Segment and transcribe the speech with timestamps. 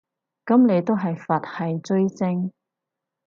[0.47, 2.51] 噉你都係佛系追星